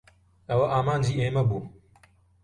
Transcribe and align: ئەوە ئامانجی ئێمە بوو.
ئەوە 0.49 0.65
ئامانجی 0.71 1.19
ئێمە 1.21 1.43
بوو. 1.49 1.61